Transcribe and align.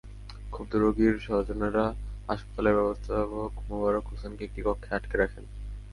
ক্ষুব্ধ 0.49 0.71
রোগীর 0.75 1.15
স্বজনেরা 1.19 1.85
হাসপাতালের 2.27 2.77
ব্যবস্থাপক 2.77 3.51
মোবারক 3.67 4.05
হোসেনকে 4.07 4.43
একটি 4.45 4.61
কক্ষে 4.61 4.91
আটকে 4.95 5.15
রাখেন। 5.17 5.43